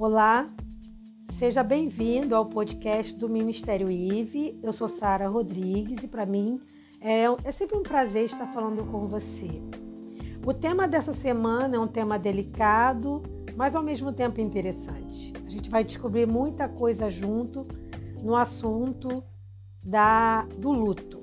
Olá, 0.00 0.48
seja 1.38 1.62
bem-vindo 1.62 2.34
ao 2.34 2.46
podcast 2.46 3.14
do 3.14 3.28
Ministério 3.28 3.90
IVE. 3.90 4.58
Eu 4.62 4.72
sou 4.72 4.88
Sara 4.88 5.28
Rodrigues 5.28 6.02
e 6.02 6.08
para 6.08 6.24
mim 6.24 6.58
é, 7.02 7.24
é 7.44 7.52
sempre 7.52 7.76
um 7.76 7.82
prazer 7.82 8.24
estar 8.24 8.46
falando 8.46 8.82
com 8.90 9.06
você. 9.06 9.60
O 10.42 10.54
tema 10.54 10.88
dessa 10.88 11.12
semana 11.12 11.76
é 11.76 11.78
um 11.78 11.86
tema 11.86 12.18
delicado, 12.18 13.22
mas 13.54 13.76
ao 13.76 13.82
mesmo 13.82 14.10
tempo 14.10 14.40
interessante. 14.40 15.34
A 15.46 15.50
gente 15.50 15.68
vai 15.68 15.84
descobrir 15.84 16.26
muita 16.26 16.66
coisa 16.66 17.10
junto 17.10 17.66
no 18.22 18.34
assunto 18.34 19.22
da, 19.82 20.46
do 20.56 20.70
luto. 20.70 21.20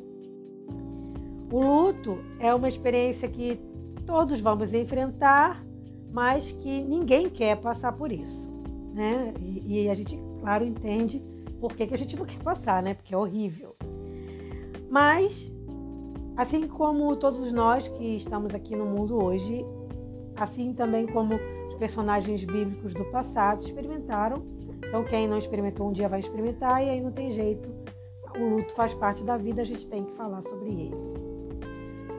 O 1.52 1.59
luto 1.59 2.20
é 2.39 2.54
uma 2.54 2.70
experiência 2.70 3.28
que 3.28 3.59
todos 4.05 4.39
vamos 4.39 4.71
enfrentar, 4.71 5.66
mas 6.12 6.52
que 6.52 6.84
ninguém 6.84 7.28
quer 7.28 7.57
passar 7.57 7.94
por 7.94 8.12
isso 8.12 8.56
né? 8.97 9.32
E, 9.39 9.83
e, 9.83 9.89
a 9.89 9.93
gente, 9.93 10.19
claro, 10.42 10.65
entende 10.65 11.21
por 11.61 11.74
que, 11.74 11.86
que 11.86 11.93
a 11.93 11.97
gente 11.97 12.18
não 12.18 12.25
quer 12.25 12.39
passar, 12.39 12.82
né? 12.82 12.96
Porque 12.96 13.14
é 13.14 13.18
horrível. 13.18 13.75
Mas, 14.89 15.51
assim 16.36 16.68
como 16.68 17.15
todos 17.15 17.52
nós 17.52 17.88
que 17.88 18.15
estamos 18.15 18.55
aqui 18.55 18.75
no 18.75 18.86
mundo 18.86 19.24
hoje, 19.24 19.64
assim 20.36 20.74
também 20.74 21.05
como 21.05 21.36
os 21.68 21.75
personagens 21.75 22.43
bíblicos 22.43 22.93
do 22.93 23.05
passado 23.05 23.64
experimentaram. 23.64 24.43
Então, 24.88 25.04
quem 25.04 25.27
não 25.27 25.38
experimentou 25.38 25.89
um 25.89 25.93
dia 25.93 26.10
vai 26.10 26.19
experimentar 26.19 26.83
e 26.83 26.89
aí 26.89 27.00
não 27.00 27.11
tem 27.11 27.32
jeito. 27.32 27.69
O 28.36 28.55
luto 28.55 28.74
faz 28.74 28.93
parte 28.96 29.24
da 29.24 29.38
vida, 29.38 29.61
a 29.61 29.66
gente 29.66 29.88
tem 29.88 30.04
que 30.04 30.11
falar 30.14 30.41
sobre 30.43 30.69
ele. 30.69 30.96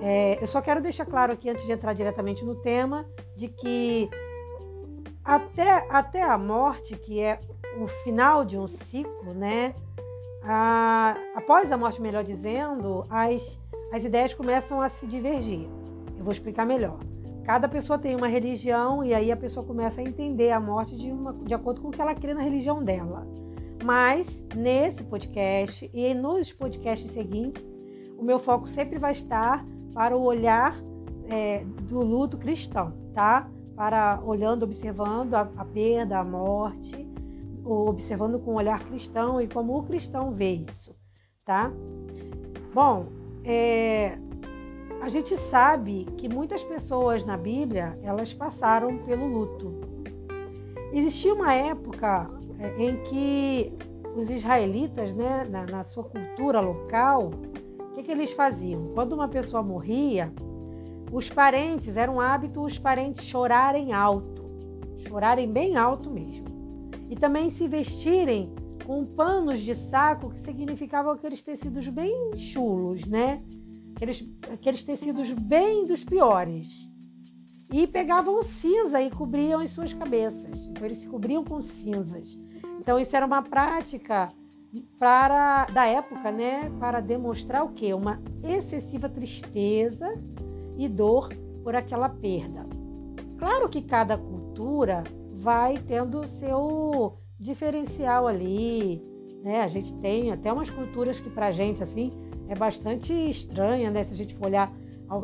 É, 0.00 0.40
eu 0.40 0.46
só 0.46 0.60
quero 0.60 0.80
deixar 0.80 1.06
claro 1.06 1.32
aqui, 1.32 1.50
antes 1.50 1.64
de 1.64 1.72
entrar 1.72 1.92
diretamente 1.92 2.44
no 2.44 2.54
tema, 2.56 3.04
de 3.36 3.48
que 3.48 4.08
até, 5.28 5.86
até 5.90 6.22
a 6.22 6.38
morte, 6.38 6.96
que 6.96 7.20
é 7.20 7.38
o 7.78 7.86
final 8.02 8.46
de 8.46 8.58
um 8.58 8.66
ciclo, 8.66 9.34
né? 9.34 9.74
A, 10.42 11.14
após 11.36 11.70
a 11.70 11.76
morte, 11.76 12.00
melhor 12.00 12.24
dizendo, 12.24 13.04
as, 13.10 13.60
as 13.92 14.02
ideias 14.02 14.32
começam 14.32 14.80
a 14.80 14.88
se 14.88 15.06
divergir. 15.06 15.68
Eu 16.16 16.24
vou 16.24 16.32
explicar 16.32 16.64
melhor. 16.64 16.98
Cada 17.44 17.68
pessoa 17.68 17.98
tem 17.98 18.16
uma 18.16 18.26
religião 18.26 19.04
e 19.04 19.12
aí 19.12 19.30
a 19.30 19.36
pessoa 19.36 19.66
começa 19.66 20.00
a 20.00 20.04
entender 20.04 20.50
a 20.50 20.58
morte 20.58 20.96
de, 20.96 21.10
uma, 21.10 21.34
de 21.34 21.52
acordo 21.52 21.82
com 21.82 21.88
o 21.88 21.90
que 21.90 22.00
ela 22.00 22.14
crê 22.14 22.32
na 22.32 22.42
religião 22.42 22.82
dela. 22.82 23.26
Mas 23.84 24.42
nesse 24.56 25.04
podcast 25.04 25.90
e 25.92 26.14
nos 26.14 26.54
podcasts 26.54 27.10
seguintes, 27.10 27.62
o 28.16 28.24
meu 28.24 28.38
foco 28.38 28.66
sempre 28.68 28.98
vai 28.98 29.12
estar 29.12 29.62
para 29.92 30.16
o 30.16 30.22
olhar 30.22 30.74
é, 31.28 31.62
do 31.82 32.00
luto 32.00 32.38
cristão, 32.38 32.94
tá? 33.12 33.46
Para 33.78 34.20
olhando, 34.26 34.64
observando 34.64 35.34
a, 35.34 35.42
a 35.56 35.64
perda, 35.64 36.18
a 36.18 36.24
morte, 36.24 37.08
observando 37.64 38.40
com 38.40 38.54
um 38.54 38.56
olhar 38.56 38.82
cristão 38.84 39.40
e 39.40 39.46
como 39.46 39.78
o 39.78 39.84
cristão 39.84 40.32
vê 40.32 40.64
isso, 40.68 40.92
tá? 41.44 41.70
Bom, 42.74 43.06
é, 43.44 44.18
a 45.00 45.08
gente 45.08 45.36
sabe 45.36 46.08
que 46.16 46.28
muitas 46.28 46.64
pessoas 46.64 47.24
na 47.24 47.36
Bíblia 47.36 47.96
elas 48.02 48.34
passaram 48.34 48.98
pelo 48.98 49.28
luto. 49.28 49.72
Existia 50.92 51.32
uma 51.32 51.54
época 51.54 52.28
é, 52.58 52.82
em 52.82 52.96
que 53.04 53.72
os 54.16 54.28
israelitas, 54.28 55.14
né, 55.14 55.46
na, 55.48 55.64
na 55.66 55.84
sua 55.84 56.02
cultura 56.02 56.60
local, 56.60 57.30
o 57.78 57.94
que, 57.94 58.02
que 58.02 58.10
eles 58.10 58.32
faziam? 58.32 58.90
Quando 58.92 59.12
uma 59.12 59.28
pessoa 59.28 59.62
morria, 59.62 60.32
os 61.10 61.28
parentes, 61.28 61.96
era 61.96 62.10
um 62.10 62.20
hábito 62.20 62.60
os 62.60 62.78
parentes 62.78 63.24
chorarem 63.24 63.92
alto, 63.92 64.44
chorarem 65.08 65.50
bem 65.50 65.76
alto 65.76 66.10
mesmo. 66.10 66.46
E 67.08 67.16
também 67.16 67.50
se 67.50 67.66
vestirem 67.66 68.52
com 68.84 69.04
panos 69.04 69.60
de 69.60 69.74
saco 69.74 70.30
que 70.30 70.40
significavam 70.44 71.12
aqueles 71.12 71.42
tecidos 71.42 71.88
bem 71.88 72.36
chulos, 72.36 73.06
né? 73.06 73.42
Aqueles, 73.96 74.24
aqueles 74.52 74.82
tecidos 74.82 75.32
bem 75.32 75.86
dos 75.86 76.04
piores. 76.04 76.88
E 77.72 77.86
pegavam 77.86 78.42
cinza 78.42 79.00
e 79.00 79.10
cobriam 79.10 79.60
as 79.60 79.70
suas 79.70 79.92
cabeças. 79.92 80.66
Então 80.66 80.86
eles 80.86 80.98
se 80.98 81.08
cobriam 81.08 81.44
com 81.44 81.60
cinzas. 81.60 82.38
Então 82.80 82.98
isso 82.98 83.14
era 83.14 83.26
uma 83.26 83.42
prática 83.42 84.28
para 84.98 85.64
da 85.66 85.86
época, 85.86 86.30
né, 86.30 86.70
para 86.78 87.00
demonstrar 87.00 87.64
o 87.64 87.70
quê? 87.70 87.94
Uma 87.94 88.20
excessiva 88.42 89.08
tristeza 89.08 90.06
e 90.78 90.88
dor 90.88 91.28
por 91.62 91.74
aquela 91.74 92.08
perda. 92.08 92.64
Claro 93.36 93.68
que 93.68 93.82
cada 93.82 94.16
cultura 94.16 95.04
vai 95.34 95.76
tendo 95.76 96.20
o 96.20 96.26
seu 96.26 97.18
diferencial 97.38 98.26
ali, 98.26 99.02
né? 99.42 99.60
A 99.60 99.68
gente 99.68 99.94
tem 99.96 100.30
até 100.32 100.52
umas 100.52 100.70
culturas 100.70 101.20
que 101.20 101.28
para 101.28 101.46
a 101.46 101.52
gente 101.52 101.82
assim 101.82 102.10
é 102.48 102.54
bastante 102.54 103.12
estranha, 103.12 103.90
né? 103.90 104.04
Se 104.04 104.12
a 104.12 104.14
gente 104.14 104.34
for 104.34 104.46
olhar 104.46 104.72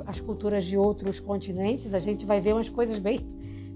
as 0.06 0.20
culturas 0.20 0.64
de 0.64 0.76
outros 0.76 1.20
continentes, 1.20 1.94
a 1.94 1.98
gente 1.98 2.24
vai 2.26 2.40
ver 2.40 2.54
umas 2.54 2.68
coisas 2.68 2.98
bem, 2.98 3.20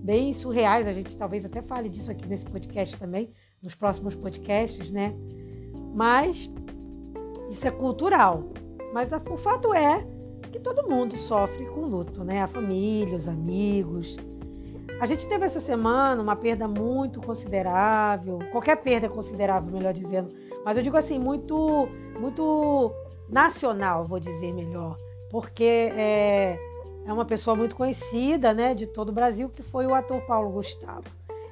bem 0.02 0.32
surreais. 0.32 0.86
A 0.86 0.92
gente 0.92 1.16
talvez 1.16 1.44
até 1.44 1.62
fale 1.62 1.88
disso 1.88 2.10
aqui 2.10 2.26
nesse 2.28 2.44
podcast 2.46 2.96
também, 2.96 3.30
nos 3.62 3.74
próximos 3.74 4.14
podcasts, 4.14 4.90
né? 4.90 5.14
Mas 5.94 6.50
isso 7.50 7.66
é 7.66 7.70
cultural. 7.70 8.44
Mas 8.92 9.10
o 9.12 9.36
fato 9.36 9.74
é 9.74 10.06
que 10.48 10.58
todo 10.58 10.88
mundo 10.88 11.16
sofre 11.16 11.64
com 11.66 11.82
luto, 11.82 12.24
né? 12.24 12.42
A 12.42 12.46
família, 12.46 13.16
os 13.16 13.28
amigos. 13.28 14.16
A 15.00 15.06
gente 15.06 15.28
teve 15.28 15.44
essa 15.44 15.60
semana 15.60 16.20
uma 16.20 16.34
perda 16.34 16.66
muito 16.66 17.20
considerável, 17.20 18.40
qualquer 18.50 18.76
perda 18.76 19.06
é 19.06 19.08
considerável, 19.08 19.72
melhor 19.72 19.92
dizendo, 19.92 20.34
mas 20.64 20.76
eu 20.76 20.82
digo 20.82 20.96
assim, 20.96 21.20
muito, 21.20 21.88
muito 22.18 22.90
nacional, 23.28 24.04
vou 24.04 24.18
dizer 24.18 24.52
melhor, 24.52 24.96
porque 25.30 25.92
é, 25.94 26.58
é 27.06 27.12
uma 27.12 27.24
pessoa 27.24 27.54
muito 27.54 27.76
conhecida, 27.76 28.52
né, 28.52 28.74
de 28.74 28.88
todo 28.88 29.10
o 29.10 29.12
Brasil, 29.12 29.48
que 29.48 29.62
foi 29.62 29.86
o 29.86 29.94
ator 29.94 30.20
Paulo 30.22 30.50
Gustavo. 30.50 31.04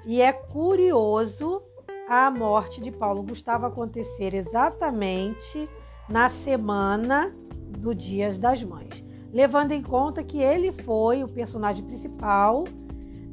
E 0.05 0.21
é 0.21 0.33
curioso 0.33 1.63
a 2.09 2.31
morte 2.31 2.81
de 2.81 2.91
Paulo 2.91 3.23
Gustavo 3.23 3.67
acontecer 3.67 4.35
exatamente 4.35 5.69
na 6.09 6.31
semana 6.31 7.33
do 7.67 7.95
Dias 7.95 8.39
das 8.39 8.63
Mães, 8.63 9.05
levando 9.33 9.73
em 9.73 9.83
conta 9.83 10.23
que 10.23 10.39
ele 10.39 10.73
foi 10.73 11.23
o 11.23 11.29
personagem 11.29 11.85
principal 11.85 12.65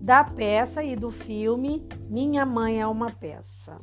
da 0.01 0.23
peça 0.23 0.83
e 0.83 0.95
do 0.95 1.09
filme 1.09 1.81
Minha 2.09 2.45
Mãe 2.45 2.81
é 2.81 2.85
uma 2.85 3.09
Peça. 3.09 3.79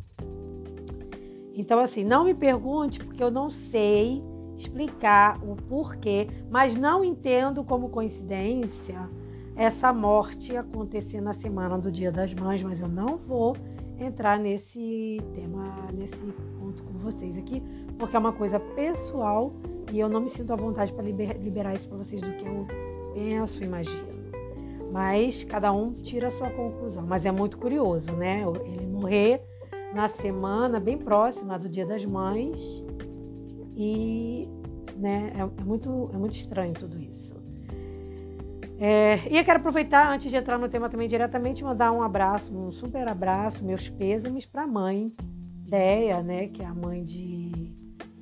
Então, 1.55 1.81
assim, 1.81 2.05
não 2.05 2.25
me 2.25 2.35
pergunte, 2.35 3.03
porque 3.03 3.23
eu 3.23 3.31
não 3.31 3.51
sei 3.51 4.23
explicar 4.57 5.43
o 5.43 5.57
porquê, 5.57 6.29
mas 6.51 6.77
não 6.77 7.03
entendo 7.03 7.65
como 7.65 7.89
coincidência 7.89 9.09
essa 9.57 9.93
morte 9.93 10.57
acontecer 10.57 11.21
na 11.21 11.33
semana 11.33 11.79
do 11.79 11.91
Dia 11.91 12.13
das 12.13 12.33
Mães, 12.35 12.63
mas 12.63 12.81
eu 12.81 12.89
não 12.89 13.17
vou 13.17 13.57
entrar 13.99 14.39
nesse 14.39 15.19
tema, 15.35 15.89
nesse 15.93 16.17
ponto 16.59 16.83
com 16.83 16.99
vocês 16.99 17.37
aqui, 17.37 17.63
porque 17.99 18.17
é 18.17 18.19
uma 18.19 18.33
coisa 18.33 18.61
pessoal 18.61 19.53
e 19.93 19.99
eu 19.99 20.09
não 20.09 20.21
me 20.21 20.29
sinto 20.29 20.53
à 20.53 20.57
vontade 20.57 20.93
para 20.93 21.05
liberar 21.05 21.75
isso 21.75 21.89
para 21.89 21.99
vocês 21.99 22.21
do 22.21 22.33
que 22.33 22.47
eu 22.47 22.67
penso, 23.15 23.63
imagino. 23.63 24.21
Mas 24.93 25.45
cada 25.45 25.73
um 25.73 25.93
tira 25.93 26.29
a 26.29 26.31
sua 26.31 26.51
conclusão. 26.51 27.05
Mas 27.07 27.25
é 27.25 27.31
muito 27.31 27.59
curioso, 27.59 28.13
né? 28.13 28.43
Ele 28.65 28.87
morrer 28.87 29.41
na 29.95 30.09
semana 30.09 30.81
bem 30.81 30.99
próxima 30.99 31.59
do 31.59 31.69
Dia 31.69 31.87
das 31.87 32.05
Mães 32.05 32.85
e 33.77 34.49
né, 34.97 35.33
é, 35.35 35.41
é 35.41 35.65
muito, 35.65 36.11
é 36.13 36.17
muito 36.17 36.35
estranho 36.35 36.75
tudo 36.75 36.99
isso. 36.99 37.35
É, 38.79 39.21
e 39.31 39.37
eu 39.37 39.45
quero 39.45 39.59
aproveitar, 39.59 40.11
antes 40.13 40.31
de 40.31 40.37
entrar 40.37 40.59
no 40.59 40.69
tema 40.69 40.89
também 40.89 41.07
diretamente, 41.07 41.63
mandar 41.63 41.93
um 41.93 42.03
abraço, 42.03 42.57
um 42.57 42.73
super 42.73 43.07
abraço, 43.09 43.65
meus 43.65 43.89
pêsames 43.89 44.47
para 44.47 44.63
a 44.63 44.67
mãe, 44.67 45.13
Deia, 45.69 46.23
né, 46.23 46.49
que 46.49 46.63
é 46.63 46.67
a 46.67 46.75
mãe 46.75 47.05
de 47.05 47.73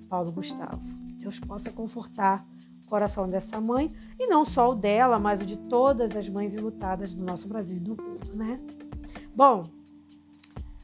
Paulo 0.09 0.33
Gustavo. 0.33 0.98
Deus 1.29 1.39
possa 1.39 1.71
confortar 1.71 2.47
o 2.87 2.89
coração 2.89 3.29
dessa 3.29 3.61
mãe, 3.61 3.93
e 4.19 4.27
não 4.27 4.47
só 4.47 4.71
o 4.71 4.75
dela, 4.75 5.19
mas 5.19 5.43
o 5.43 5.47
de 5.47 5.59
todas 5.59 6.17
as 6.17 6.27
mães 6.27 6.55
enlutadas 6.55 7.15
do 7.15 7.23
nosso 7.23 7.47
Brasil 7.47 7.77
e 7.77 7.81
do 7.81 7.91
mundo, 7.91 8.35
né? 8.35 8.59
Bom, 9.37 9.65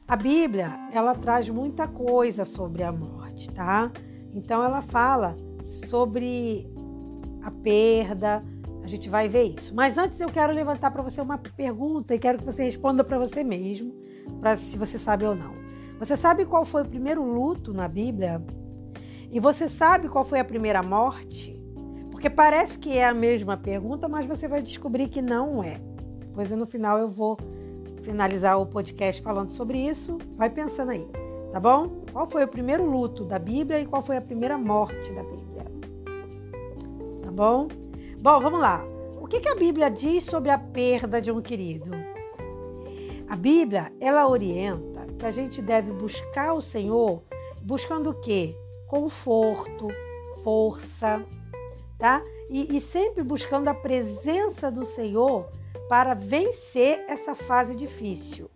a 0.07 0.15
Bíblia, 0.15 0.69
ela 0.91 1.15
traz 1.15 1.49
muita 1.49 1.87
coisa 1.87 2.45
sobre 2.45 2.83
a 2.83 2.91
morte, 2.91 3.51
tá? 3.51 3.91
Então 4.35 4.63
ela 4.63 4.83
fala 4.83 5.35
sobre 5.89 6.69
a 7.41 7.49
perda, 7.49 8.43
a 8.83 8.87
gente 8.87 9.09
vai 9.09 9.27
ver 9.27 9.55
isso. 9.57 9.73
Mas 9.73 9.97
antes 9.97 10.21
eu 10.21 10.29
quero 10.29 10.53
levantar 10.53 10.91
para 10.91 11.01
você 11.01 11.19
uma 11.19 11.39
pergunta 11.39 12.13
e 12.13 12.19
quero 12.19 12.37
que 12.37 12.45
você 12.45 12.63
responda 12.63 13.03
para 13.03 13.17
você 13.17 13.43
mesmo, 13.43 13.91
para 14.39 14.55
se 14.55 14.77
você 14.77 14.99
sabe 14.99 15.25
ou 15.25 15.33
não. 15.33 15.55
Você 15.97 16.15
sabe 16.15 16.45
qual 16.45 16.63
foi 16.63 16.83
o 16.83 16.87
primeiro 16.87 17.23
luto 17.23 17.73
na 17.73 17.87
Bíblia? 17.87 18.43
E 19.31 19.39
você 19.39 19.67
sabe 19.67 20.07
qual 20.07 20.23
foi 20.23 20.39
a 20.39 20.45
primeira 20.45 20.81
morte? 20.81 21.61
Porque 22.11 22.29
parece 22.29 22.77
que 22.79 22.97
é 22.97 23.05
a 23.05 23.13
mesma 23.13 23.57
pergunta, 23.57 24.07
mas 24.07 24.25
você 24.25 24.47
vai 24.47 24.61
descobrir 24.61 25.09
que 25.09 25.21
não 25.21 25.63
é. 25.63 25.79
Pois 26.33 26.51
no 26.51 26.65
final 26.65 26.97
eu 26.97 27.09
vou 27.09 27.37
finalizar 28.01 28.59
o 28.59 28.65
podcast 28.65 29.21
falando 29.21 29.49
sobre 29.49 29.79
isso, 29.79 30.17
vai 30.37 30.49
pensando 30.49 30.91
aí, 30.91 31.07
tá 31.51 31.59
bom? 31.59 32.03
Qual 32.11 32.29
foi 32.29 32.43
o 32.43 32.47
primeiro 32.47 32.85
luto 32.85 33.25
da 33.25 33.39
Bíblia 33.39 33.79
e 33.79 33.85
qual 33.85 34.03
foi 34.03 34.17
a 34.17 34.21
primeira 34.21 34.57
morte 34.57 35.11
da 35.13 35.23
Bíblia? 35.23 35.65
Tá 37.23 37.31
bom? 37.31 37.67
Bom, 38.19 38.39
vamos 38.39 38.59
lá. 38.59 38.85
O 39.19 39.27
que, 39.27 39.39
que 39.39 39.49
a 39.49 39.55
Bíblia 39.55 39.89
diz 39.89 40.23
sobre 40.23 40.51
a 40.51 40.57
perda 40.57 41.19
de 41.19 41.31
um 41.31 41.41
querido? 41.41 41.91
A 43.27 43.35
Bíblia, 43.35 43.91
ela 43.99 44.27
orienta 44.27 45.07
que 45.17 45.25
a 45.25 45.31
gente 45.31 45.61
deve 45.61 45.91
buscar 45.91 46.53
o 46.53 46.61
Senhor 46.61 47.23
buscando 47.63 48.11
o 48.11 48.21
quê? 48.21 48.55
Conforto, 48.87 49.87
força, 50.43 51.23
tá? 51.97 52.21
E, 52.49 52.77
e 52.77 52.81
sempre 52.81 53.23
buscando 53.23 53.67
a 53.67 53.73
presença 53.73 54.69
do 54.71 54.85
Senhor 54.85 55.49
para 55.89 56.13
vencer 56.13 57.03
essa 57.07 57.35
fase 57.35 57.75
difícil, 57.75 58.49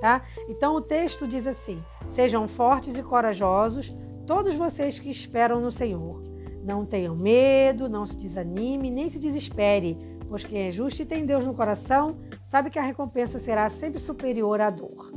tá? 0.00 0.22
Então 0.48 0.74
o 0.76 0.80
texto 0.80 1.26
diz 1.26 1.46
assim: 1.46 1.82
Sejam 2.14 2.46
fortes 2.48 2.96
e 2.96 3.02
corajosos, 3.02 3.92
todos 4.26 4.54
vocês 4.54 4.98
que 4.98 5.10
esperam 5.10 5.60
no 5.60 5.72
Senhor. 5.72 6.22
Não 6.62 6.86
tenham 6.86 7.16
medo, 7.16 7.88
não 7.88 8.06
se 8.06 8.16
desanime, 8.16 8.90
nem 8.90 9.10
se 9.10 9.18
desespere, 9.18 9.98
pois 10.28 10.44
quem 10.44 10.68
é 10.68 10.70
justo 10.70 11.02
e 11.02 11.06
tem 11.06 11.26
Deus 11.26 11.44
no 11.44 11.54
coração 11.54 12.16
sabe 12.48 12.68
que 12.70 12.78
a 12.78 12.82
recompensa 12.82 13.38
será 13.38 13.68
sempre 13.70 13.98
superior 13.98 14.60
à 14.60 14.68
dor. 14.68 15.10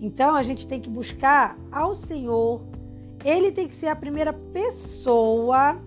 Então 0.00 0.34
a 0.34 0.42
gente 0.42 0.66
tem 0.66 0.80
que 0.80 0.88
buscar 0.88 1.58
ao 1.70 1.94
Senhor. 1.94 2.62
Ele 3.24 3.52
tem 3.52 3.68
que 3.68 3.74
ser 3.74 3.88
a 3.88 3.96
primeira 3.96 4.32
pessoa 4.32 5.80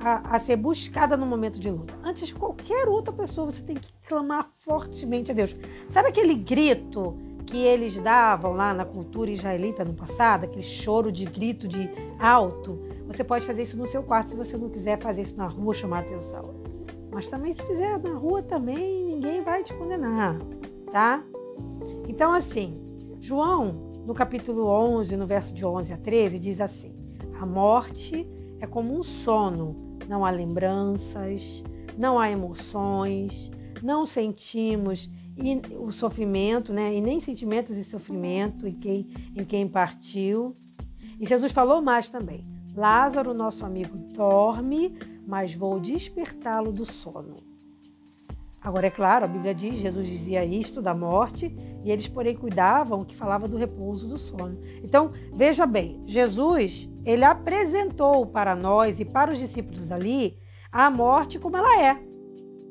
a, 0.00 0.36
a, 0.36 0.38
ser 0.38 0.56
buscada 0.56 1.16
no 1.16 1.26
momento 1.26 1.58
de 1.58 1.70
luta. 1.70 1.94
Antes 2.04 2.28
de 2.28 2.34
qualquer 2.34 2.88
outra 2.88 3.12
pessoa, 3.12 3.50
você 3.50 3.62
tem 3.62 3.76
que 3.76 3.92
clamar 4.06 4.50
fortemente 4.58 5.30
a 5.30 5.34
Deus. 5.34 5.56
Sabe 5.90 6.08
aquele 6.08 6.34
grito 6.34 7.16
que 7.46 7.58
eles 7.58 7.98
davam 8.00 8.52
lá 8.52 8.74
na 8.74 8.84
cultura 8.84 9.30
israelita 9.30 9.84
no 9.84 9.94
passado, 9.94 10.44
aquele 10.44 10.62
choro 10.62 11.10
de 11.10 11.24
grito 11.24 11.66
de 11.66 11.90
alto? 12.18 12.78
Você 13.06 13.22
pode 13.22 13.46
fazer 13.46 13.62
isso 13.62 13.76
no 13.76 13.86
seu 13.86 14.02
quarto 14.02 14.30
se 14.30 14.36
você 14.36 14.56
não 14.56 14.68
quiser 14.68 14.98
fazer 15.00 15.22
isso 15.22 15.36
na 15.36 15.46
rua, 15.46 15.72
chamar 15.72 16.00
atenção. 16.00 16.54
Mas 17.12 17.28
também 17.28 17.52
se 17.52 17.62
fizer 17.62 17.98
na 17.98 18.14
rua 18.14 18.42
também, 18.42 19.04
ninguém 19.06 19.42
vai 19.42 19.62
te 19.62 19.72
condenar, 19.74 20.38
tá? 20.92 21.22
Então 22.08 22.32
assim, 22.32 22.78
João, 23.20 23.85
no 24.06 24.14
capítulo 24.14 24.68
11, 24.68 25.16
no 25.16 25.26
verso 25.26 25.52
de 25.52 25.66
11 25.66 25.92
a 25.92 25.96
13, 25.96 26.38
diz 26.38 26.60
assim: 26.60 26.94
A 27.40 27.44
morte 27.44 28.24
é 28.60 28.66
como 28.66 28.96
um 28.96 29.02
sono, 29.02 29.98
não 30.08 30.24
há 30.24 30.30
lembranças, 30.30 31.64
não 31.98 32.16
há 32.16 32.30
emoções, 32.30 33.50
não 33.82 34.06
sentimos 34.06 35.10
o 35.78 35.90
sofrimento, 35.90 36.72
né? 36.72 36.94
E 36.94 37.00
nem 37.00 37.20
sentimentos 37.20 37.74
de 37.74 37.82
sofrimento 37.82 38.66
em 38.66 38.74
quem, 38.74 39.08
em 39.34 39.44
quem 39.44 39.66
partiu. 39.66 40.56
E 41.18 41.26
Jesus 41.26 41.50
falou 41.50 41.82
mais 41.82 42.08
também: 42.08 42.46
Lázaro, 42.76 43.34
nosso 43.34 43.66
amigo, 43.66 43.98
dorme, 44.14 44.96
mas 45.26 45.52
vou 45.52 45.80
despertá-lo 45.80 46.70
do 46.70 46.84
sono. 46.84 47.55
Agora, 48.66 48.88
é 48.88 48.90
claro, 48.90 49.24
a 49.24 49.28
Bíblia 49.28 49.54
diz, 49.54 49.76
Jesus 49.76 50.08
dizia 50.08 50.44
isto 50.44 50.82
da 50.82 50.92
morte, 50.92 51.56
e 51.84 51.90
eles, 51.92 52.08
porém, 52.08 52.34
cuidavam 52.34 53.04
que 53.04 53.14
falava 53.14 53.46
do 53.46 53.56
repouso 53.56 54.08
do 54.08 54.18
sono. 54.18 54.58
Então, 54.82 55.12
veja 55.32 55.64
bem, 55.64 56.02
Jesus, 56.04 56.90
ele 57.04 57.22
apresentou 57.22 58.26
para 58.26 58.56
nós 58.56 58.98
e 58.98 59.04
para 59.04 59.30
os 59.30 59.38
discípulos 59.38 59.92
ali 59.92 60.36
a 60.72 60.90
morte 60.90 61.38
como 61.38 61.56
ela 61.56 61.80
é, 61.80 61.96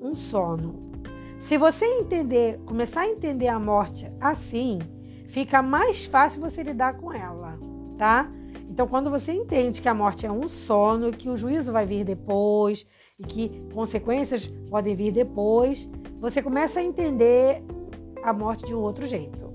um 0.01 0.13
sono. 0.15 0.91
Se 1.39 1.57
você 1.57 1.85
entender, 1.85 2.59
começar 2.65 3.03
a 3.03 3.09
entender 3.09 3.47
a 3.47 3.57
morte 3.57 4.11
assim, 4.19 4.79
fica 5.29 5.61
mais 5.61 6.05
fácil 6.05 6.41
você 6.41 6.61
lidar 6.61 6.97
com 6.97 7.13
ela, 7.13 7.57
tá? 7.97 8.29
Então, 8.69 8.85
quando 8.85 9.09
você 9.09 9.31
entende 9.31 9.81
que 9.81 9.87
a 9.87 9.93
morte 9.93 10.25
é 10.25 10.31
um 10.31 10.49
sono, 10.49 11.13
que 11.13 11.29
o 11.29 11.37
juízo 11.37 11.71
vai 11.71 11.85
vir 11.85 12.03
depois, 12.03 12.85
e 13.19 13.23
que 13.23 13.61
consequências 13.73 14.47
podem 14.69 14.95
vir 14.95 15.11
depois, 15.11 15.89
você 16.19 16.41
começa 16.41 16.79
a 16.79 16.83
entender 16.83 17.63
a 18.23 18.33
morte 18.33 18.65
de 18.65 18.75
um 18.75 18.79
outro 18.79 19.05
jeito. 19.05 19.53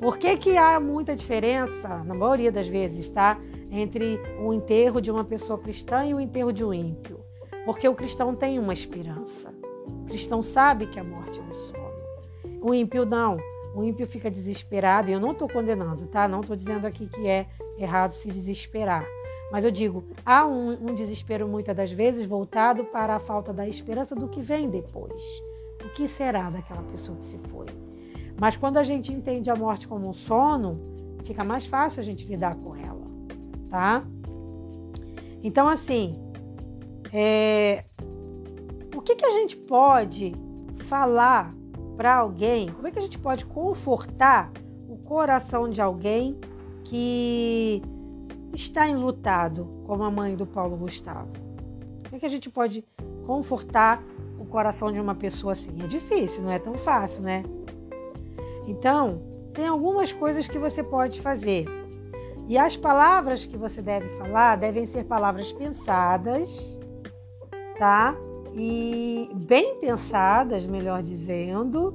Por 0.00 0.18
que, 0.18 0.36
que 0.36 0.56
há 0.56 0.80
muita 0.80 1.14
diferença, 1.14 2.02
na 2.04 2.14
maioria 2.14 2.50
das 2.50 2.66
vezes, 2.66 3.10
tá? 3.10 3.38
Entre 3.70 4.18
o 4.42 4.52
enterro 4.52 5.00
de 5.00 5.10
uma 5.10 5.24
pessoa 5.24 5.58
cristã 5.58 6.04
e 6.06 6.14
o 6.14 6.20
enterro 6.20 6.52
de 6.52 6.64
um 6.64 6.72
ímpio? 6.72 7.20
Porque 7.64 7.86
o 7.86 7.94
cristão 7.94 8.34
tem 8.34 8.58
uma 8.58 8.72
esperança. 8.72 9.54
O 9.86 10.06
cristão 10.06 10.42
sabe 10.42 10.86
que 10.86 10.98
a 10.98 11.04
morte 11.04 11.38
é 11.38 11.42
um 11.42 11.54
sono. 11.54 12.60
O 12.62 12.74
ímpio 12.74 13.04
não. 13.04 13.36
O 13.74 13.84
ímpio 13.84 14.06
fica 14.06 14.30
desesperado, 14.30 15.10
e 15.10 15.12
eu 15.12 15.20
não 15.20 15.30
estou 15.30 15.48
condenando, 15.48 16.06
tá? 16.08 16.26
Não 16.26 16.40
estou 16.40 16.56
dizendo 16.56 16.86
aqui 16.86 17.06
que 17.06 17.28
é 17.28 17.46
errado 17.78 18.12
se 18.12 18.28
desesperar. 18.28 19.06
Mas 19.50 19.64
eu 19.64 19.70
digo, 19.70 20.04
há 20.24 20.46
um, 20.46 20.90
um, 20.90 20.94
desespero 20.94 21.48
muitas 21.48 21.76
das 21.76 21.90
vezes 21.90 22.26
voltado 22.26 22.84
para 22.84 23.16
a 23.16 23.20
falta 23.20 23.52
da 23.52 23.66
esperança 23.66 24.14
do 24.14 24.28
que 24.28 24.40
vem 24.40 24.70
depois. 24.70 25.22
O 25.84 25.88
que 25.88 26.06
será 26.06 26.50
daquela 26.50 26.82
pessoa 26.84 27.18
que 27.18 27.26
se 27.26 27.38
foi? 27.50 27.66
Mas 28.38 28.56
quando 28.56 28.76
a 28.76 28.82
gente 28.82 29.12
entende 29.12 29.50
a 29.50 29.56
morte 29.56 29.88
como 29.88 30.08
um 30.08 30.12
sono, 30.12 30.80
fica 31.24 31.42
mais 31.42 31.66
fácil 31.66 32.00
a 32.00 32.02
gente 32.02 32.26
lidar 32.26 32.54
com 32.54 32.76
ela, 32.76 33.02
tá? 33.68 34.04
Então, 35.42 35.68
assim, 35.68 36.16
é... 37.12 37.84
o 38.94 39.00
que, 39.00 39.16
que 39.16 39.24
a 39.24 39.30
gente 39.30 39.56
pode 39.56 40.32
falar 40.84 41.54
para 41.96 42.16
alguém? 42.16 42.68
Como 42.68 42.86
é 42.86 42.90
que 42.90 42.98
a 42.98 43.02
gente 43.02 43.18
pode 43.18 43.44
confortar 43.46 44.52
o 44.88 44.96
coração 44.96 45.68
de 45.68 45.80
alguém 45.80 46.38
que 46.84 47.82
está 48.52 48.88
enlutado, 48.88 49.68
como 49.86 50.02
a 50.02 50.10
mãe 50.10 50.34
do 50.34 50.46
Paulo 50.46 50.76
Gustavo? 50.76 51.30
Como 52.04 52.16
é 52.16 52.18
que 52.18 52.26
a 52.26 52.30
gente 52.30 52.50
pode 52.50 52.84
confortar 53.26 54.02
o 54.38 54.44
coração 54.44 54.92
de 54.92 54.98
uma 54.98 55.14
pessoa 55.14 55.52
assim? 55.52 55.72
É 55.82 55.86
difícil, 55.86 56.42
não 56.42 56.50
é 56.50 56.58
tão 56.58 56.74
fácil, 56.74 57.22
né? 57.22 57.44
Então, 58.66 59.22
tem 59.54 59.66
algumas 59.66 60.12
coisas 60.12 60.46
que 60.48 60.58
você 60.58 60.82
pode 60.82 61.20
fazer. 61.20 61.66
E 62.48 62.58
as 62.58 62.76
palavras 62.76 63.46
que 63.46 63.56
você 63.56 63.80
deve 63.80 64.08
falar 64.18 64.56
devem 64.56 64.86
ser 64.86 65.04
palavras 65.04 65.52
pensadas, 65.52 66.80
tá? 67.78 68.16
E 68.54 69.30
bem 69.32 69.76
pensadas, 69.76 70.66
melhor 70.66 71.02
dizendo, 71.02 71.94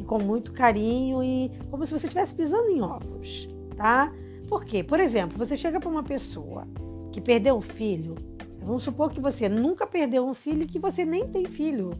e 0.00 0.04
com 0.04 0.18
muito 0.18 0.52
carinho 0.52 1.22
e 1.22 1.52
como 1.70 1.86
se 1.86 1.92
você 1.92 2.06
estivesse 2.06 2.34
pisando 2.34 2.68
em 2.68 2.82
ovos, 2.82 3.48
tá? 3.76 4.12
Por 4.52 4.66
quê? 4.66 4.84
Por 4.84 5.00
exemplo, 5.00 5.38
você 5.38 5.56
chega 5.56 5.80
para 5.80 5.88
uma 5.88 6.02
pessoa 6.02 6.68
que 7.10 7.22
perdeu 7.22 7.56
um 7.56 7.62
filho, 7.62 8.14
vamos 8.60 8.82
supor 8.82 9.10
que 9.10 9.18
você 9.18 9.48
nunca 9.48 9.86
perdeu 9.86 10.28
um 10.28 10.34
filho 10.34 10.64
e 10.64 10.66
que 10.66 10.78
você 10.78 11.06
nem 11.06 11.26
tem 11.26 11.46
filho. 11.46 11.92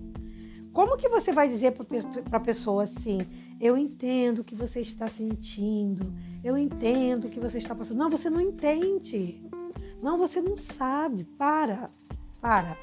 Como 0.70 0.98
que 0.98 1.08
você 1.08 1.32
vai 1.32 1.48
dizer 1.48 1.72
para 1.72 2.36
a 2.36 2.40
pessoa 2.40 2.82
assim: 2.82 3.20
eu 3.58 3.74
entendo 3.74 4.40
o 4.40 4.44
que 4.44 4.54
você 4.54 4.80
está 4.80 5.08
sentindo, 5.08 6.12
eu 6.44 6.58
entendo 6.58 7.24
o 7.24 7.30
que 7.30 7.40
você 7.40 7.56
está 7.56 7.74
passando? 7.74 7.96
Não, 7.96 8.10
você 8.10 8.28
não 8.28 8.38
entende. 8.38 9.42
Não, 10.02 10.18
você 10.18 10.42
não 10.42 10.54
sabe. 10.54 11.24
Para, 11.24 11.90
para. 12.38 12.76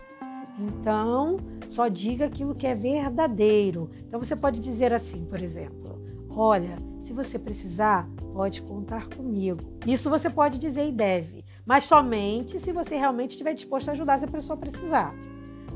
Então, 0.57 1.37
só 1.69 1.87
diga 1.87 2.25
aquilo 2.25 2.55
que 2.55 2.65
é 2.65 2.73
verdadeiro. 2.73 3.91
Então, 3.99 4.19
você 4.19 4.35
pode 4.35 4.59
dizer 4.59 4.91
assim, 4.91 5.25
por 5.25 5.39
exemplo: 5.39 6.01
olha, 6.27 6.88
se 7.09 7.13
você 7.13 7.39
precisar, 7.39 8.07
pode 8.33 8.61
contar 8.61 9.09
comigo. 9.09 9.59
Isso 9.87 10.11
você 10.11 10.29
pode 10.29 10.59
dizer 10.59 10.87
e 10.87 10.91
deve, 10.91 11.43
mas 11.65 11.85
somente 11.85 12.59
se 12.59 12.71
você 12.71 12.95
realmente 12.95 13.31
estiver 13.31 13.55
disposto 13.55 13.89
a 13.89 13.93
ajudar 13.93 14.19
se 14.19 14.25
a 14.25 14.27
pessoa 14.27 14.55
precisar, 14.55 15.15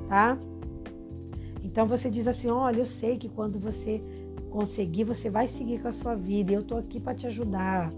tá? 0.07 0.37
Então 1.63 1.87
você 1.87 2.07
diz 2.07 2.27
assim: 2.27 2.49
olha, 2.49 2.81
eu 2.81 2.85
sei 2.85 3.17
que 3.17 3.27
quando 3.27 3.57
você 3.57 3.99
conseguir, 4.51 5.05
você 5.05 5.27
vai 5.27 5.47
seguir 5.47 5.81
com 5.81 5.87
a 5.87 5.91
sua 5.91 6.13
vida 6.13 6.51
e 6.51 6.55
eu 6.55 6.61
estou 6.61 6.77
aqui 6.77 6.99
para 6.99 7.15
te 7.15 7.25
ajudar. 7.25 7.91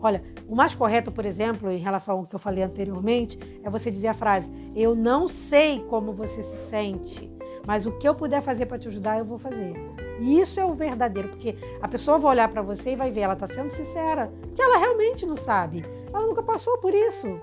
Olha, 0.00 0.24
o 0.48 0.56
mais 0.56 0.74
correto, 0.74 1.12
por 1.12 1.26
exemplo, 1.26 1.70
em 1.70 1.78
relação 1.78 2.20
ao 2.20 2.26
que 2.26 2.34
eu 2.34 2.40
falei 2.40 2.64
anteriormente, 2.64 3.38
é 3.62 3.68
você 3.68 3.90
dizer 3.90 4.08
a 4.08 4.14
frase: 4.14 4.50
Eu 4.74 4.94
não 4.94 5.28
sei 5.28 5.80
como 5.90 6.14
você 6.14 6.42
se 6.42 6.70
sente, 6.70 7.30
mas 7.66 7.84
o 7.84 7.92
que 7.98 8.08
eu 8.08 8.14
puder 8.14 8.40
fazer 8.40 8.64
para 8.64 8.78
te 8.78 8.88
ajudar, 8.88 9.18
eu 9.18 9.24
vou 9.26 9.38
fazer. 9.38 9.74
E 10.20 10.40
isso 10.40 10.60
é 10.60 10.64
o 10.64 10.74
verdadeiro, 10.74 11.28
porque 11.28 11.56
a 11.80 11.88
pessoa 11.88 12.18
vai 12.18 12.32
olhar 12.32 12.48
para 12.48 12.62
você 12.62 12.90
e 12.90 12.96
vai 12.96 13.10
ver, 13.10 13.20
ela 13.22 13.34
está 13.34 13.46
sendo 13.46 13.70
sincera, 13.70 14.32
que 14.54 14.62
ela 14.62 14.78
realmente 14.78 15.26
não 15.26 15.36
sabe. 15.36 15.84
Ela 16.12 16.26
nunca 16.26 16.42
passou 16.42 16.78
por 16.78 16.94
isso. 16.94 17.40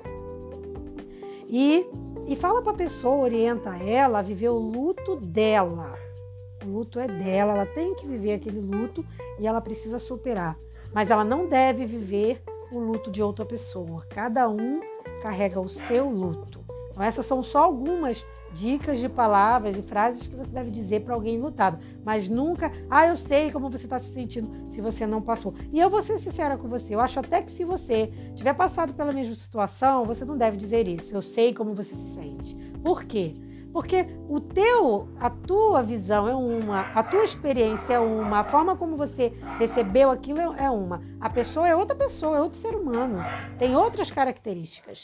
E, 1.47 1.85
e 2.27 2.35
fala 2.35 2.61
para 2.61 2.71
a 2.71 2.75
pessoa, 2.75 3.25
orienta 3.25 3.75
ela 3.75 4.19
a 4.19 4.21
viver 4.21 4.49
o 4.49 4.57
luto 4.57 5.17
dela. 5.17 5.95
O 6.65 6.69
luto 6.69 6.99
é 6.99 7.07
dela, 7.07 7.53
ela 7.53 7.65
tem 7.65 7.93
que 7.95 8.07
viver 8.07 8.33
aquele 8.33 8.61
luto 8.61 9.05
e 9.39 9.45
ela 9.45 9.59
precisa 9.59 9.99
superar. 9.99 10.57
Mas 10.93 11.09
ela 11.09 11.23
não 11.23 11.47
deve 11.47 11.85
viver 11.85 12.41
o 12.71 12.79
luto 12.79 13.11
de 13.11 13.21
outra 13.21 13.43
pessoa. 13.43 14.05
Cada 14.09 14.47
um 14.49 14.79
carrega 15.21 15.59
o 15.59 15.67
seu 15.67 16.09
luto. 16.09 16.63
Então, 16.91 17.03
essas 17.03 17.25
são 17.25 17.41
só 17.43 17.63
algumas 17.63 18.25
dicas 18.53 19.00
de 19.00 19.08
palavras 19.10 19.77
e 19.77 19.81
frases 19.81 20.27
que 20.27 20.36
você 20.36 20.50
deve 20.50 20.70
dizer 20.70 21.01
para 21.01 21.13
alguém 21.13 21.39
lutado, 21.39 21.79
mas 22.03 22.29
nunca, 22.29 22.72
ah, 22.89 23.08
eu 23.08 23.15
sei 23.15 23.51
como 23.51 23.70
você 23.70 23.86
está 23.86 24.00
se 24.00 24.12
sentindo 24.13 24.70
se 24.70 24.81
você 24.81 25.05
não 25.05 25.22
passou. 25.22 25.53
E 25.72 25.79
eu 25.79 25.89
vou 25.89 26.01
ser 26.01 26.20
sincera 26.20 26.58
com 26.58 26.67
você, 26.67 26.96
eu 26.96 27.00
acho 27.00 27.20
até 27.20 27.41
que 27.41 27.51
se 27.51 27.63
você 27.63 28.12
tiver 28.36 28.53
passado 28.53 28.93
pela 28.93 29.12
mesma 29.12 29.36
situação, 29.36 30.05
você 30.05 30.25
não 30.25 30.38
deve 30.38 30.58
dizer 30.58 30.88
isso. 30.88 31.13
Eu 31.13 31.22
sei 31.22 31.53
como 31.53 31.74
você 31.74 31.96
se 31.96 32.15
sente. 32.15 32.55
Por 32.84 33.03
quê? 33.03 33.36
Porque 33.72 34.05
o 34.27 34.39
teu, 34.39 35.08
a 35.20 35.29
tua 35.29 35.81
visão 35.81 36.27
é 36.27 36.36
uma, 36.36 36.81
a 36.93 37.01
tua 37.03 37.24
experiência 37.24 37.93
é 37.93 38.00
uma, 38.00 38.39
a 38.39 38.43
forma 38.43 38.75
como 38.75 38.98
você 38.98 39.34
recebeu 39.58 40.12
aquilo 40.12 40.39
é 40.39 40.70
uma. 40.70 41.01
A 41.22 41.29
pessoa 41.29 41.67
é 41.67 41.75
outra 41.75 41.96
pessoa, 41.96 42.38
é 42.38 42.41
outro 42.41 42.60
ser 42.60 42.75
humano, 42.75 43.24
tem 43.58 43.75
outras 43.75 44.12
características, 44.12 45.03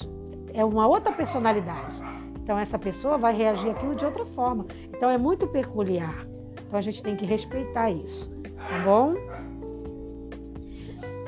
é 0.54 0.66
uma 0.66 0.86
outra 0.86 1.14
personalidade. 1.14 2.02
Então 2.48 2.58
essa 2.58 2.80
pessoa 2.80 3.18
vai 3.18 3.36
reagir 3.36 3.72
aquilo 3.72 3.94
de 3.94 4.06
outra 4.06 4.26
forma. 4.26 4.66
Então 4.86 5.10
é 5.10 5.18
muito 5.18 5.46
peculiar. 5.48 6.26
Então 6.66 6.80
a 6.80 6.82
gente 6.82 7.04
tem 7.04 7.14
que 7.14 7.26
respeitar 7.26 7.92
isso, 7.92 8.32
tá 8.42 8.80
bom? 8.86 9.16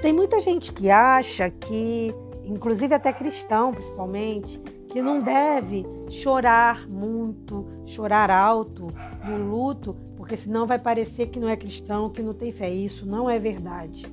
Tem 0.01 0.13
muita 0.13 0.39
gente 0.39 0.71
que 0.71 0.89
acha 0.89 1.49
que, 1.49 2.15
inclusive 2.45 2.95
até 2.95 3.11
cristão 3.11 3.73
principalmente, 3.73 4.59
que 4.87 5.01
não 5.01 5.21
deve 5.21 5.85
chorar 6.09 6.87
muito, 6.87 7.67
chorar 7.85 8.31
alto 8.31 8.87
no 9.25 9.45
luto, 9.45 9.97
porque 10.15 10.37
senão 10.37 10.65
vai 10.65 10.79
parecer 10.79 11.27
que 11.27 11.37
não 11.37 11.49
é 11.49 11.57
cristão, 11.57 12.09
que 12.09 12.21
não 12.21 12.33
tem 12.33 12.53
fé. 12.53 12.69
Isso 12.69 13.05
não 13.05 13.29
é 13.29 13.37
verdade, 13.37 14.07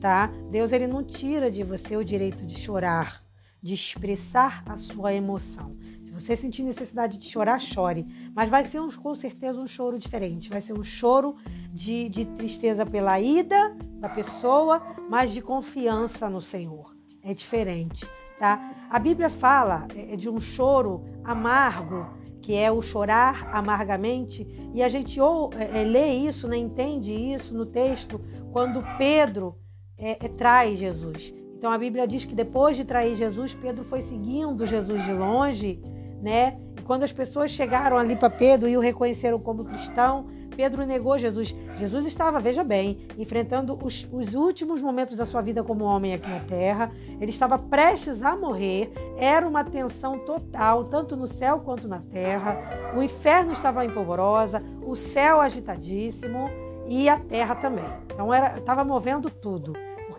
tá? 0.00 0.28
Deus 0.50 0.72
ele 0.72 0.88
não 0.88 1.04
tira 1.04 1.48
de 1.48 1.62
você 1.62 1.96
o 1.96 2.04
direito 2.04 2.44
de 2.44 2.58
chorar, 2.58 3.22
de 3.62 3.74
expressar 3.74 4.64
a 4.66 4.76
sua 4.76 5.14
emoção. 5.14 5.76
Se 6.12 6.26
você 6.26 6.36
sentir 6.36 6.62
necessidade 6.62 7.16
de 7.16 7.26
chorar, 7.26 7.58
chore. 7.58 8.06
Mas 8.34 8.50
vai 8.50 8.66
ser 8.66 8.80
um, 8.80 8.90
com 8.90 9.14
certeza 9.14 9.58
um 9.58 9.66
choro 9.66 9.98
diferente. 9.98 10.50
Vai 10.50 10.60
ser 10.60 10.78
um 10.78 10.84
choro 10.84 11.36
de, 11.72 12.10
de 12.10 12.26
tristeza 12.26 12.84
pela 12.84 13.18
ida 13.18 13.74
da 13.98 14.10
pessoa, 14.10 14.82
mas 15.08 15.32
de 15.32 15.40
confiança 15.40 16.28
no 16.28 16.40
Senhor. 16.40 16.94
É 17.22 17.32
diferente, 17.32 18.04
tá? 18.38 18.88
A 18.90 18.98
Bíblia 18.98 19.30
fala 19.30 19.88
é, 19.96 20.14
de 20.14 20.28
um 20.28 20.38
choro 20.38 21.02
amargo, 21.24 22.06
que 22.42 22.54
é 22.54 22.70
o 22.70 22.82
chorar 22.82 23.48
amargamente, 23.54 24.46
e 24.74 24.82
a 24.82 24.88
gente 24.88 25.18
ou, 25.18 25.50
é, 25.54 25.80
é, 25.80 25.84
lê 25.84 26.08
isso, 26.08 26.46
né, 26.46 26.56
entende 26.56 27.10
isso 27.12 27.56
no 27.56 27.64
texto, 27.64 28.20
quando 28.50 28.82
Pedro 28.98 29.56
é, 29.96 30.18
é, 30.26 30.74
Jesus. 30.74 31.32
Então 31.56 31.70
a 31.70 31.78
Bíblia 31.78 32.06
diz 32.06 32.24
que 32.24 32.34
depois 32.34 32.76
de 32.76 32.84
trair 32.84 33.14
Jesus, 33.14 33.54
Pedro 33.54 33.84
foi 33.84 34.02
seguindo 34.02 34.66
Jesus 34.66 35.04
de 35.04 35.12
longe 35.12 35.80
né? 36.22 36.56
Quando 36.84 37.02
as 37.02 37.12
pessoas 37.12 37.50
chegaram 37.50 37.98
ali 37.98 38.16
para 38.16 38.30
Pedro 38.30 38.68
e 38.68 38.76
o 38.76 38.80
reconheceram 38.80 39.38
como 39.38 39.64
cristão, 39.64 40.26
Pedro 40.56 40.84
negou 40.86 41.18
Jesus. 41.18 41.56
Jesus 41.76 42.06
estava, 42.06 42.38
veja 42.38 42.62
bem, 42.62 42.98
enfrentando 43.18 43.78
os, 43.82 44.06
os, 44.12 44.34
últimos 44.34 44.80
momentos 44.80 45.16
da 45.16 45.24
sua 45.24 45.40
vida 45.40 45.62
como 45.62 45.84
homem 45.84 46.14
aqui 46.14 46.28
na 46.28 46.40
terra. 46.40 46.92
Ele 47.20 47.30
estava 47.30 47.58
prestes 47.58 48.22
a 48.22 48.36
morrer. 48.36 48.92
Era 49.16 49.46
uma 49.48 49.64
tensão 49.64 50.18
total, 50.20 50.84
tanto 50.84 51.16
no 51.16 51.26
céu 51.26 51.60
quanto 51.60 51.88
na 51.88 51.98
terra. 51.98 52.58
O 52.96 53.02
inferno 53.02 53.52
estava 53.52 53.84
em 53.84 53.90
polvorosa, 53.90 54.62
o 54.86 54.94
céu 54.94 55.40
agitadíssimo 55.40 56.50
e 56.86 57.08
a 57.08 57.18
terra 57.18 57.54
também. 57.54 57.84
Então 58.12 58.32
era, 58.32 58.58
estava 58.58 58.84
movendo 58.84 59.30
tudo, 59.30 59.72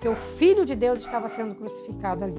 porque 0.04 0.10
o 0.10 0.16
Filho 0.18 0.66
de 0.66 0.76
Deus 0.76 1.00
estava 1.00 1.30
sendo 1.30 1.56
crucificado 1.56 2.26
ali. 2.26 2.36